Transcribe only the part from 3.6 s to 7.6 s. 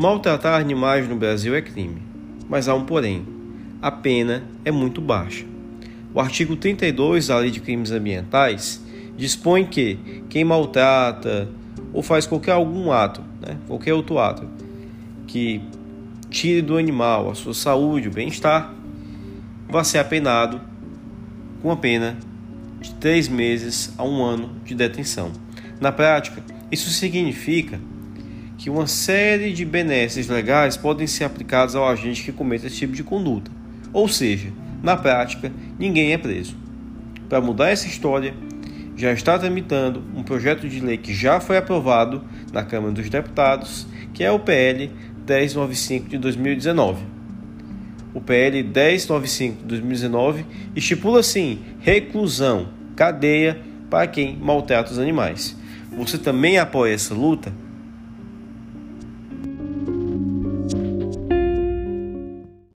a pena é muito baixa. O artigo 32 da Lei de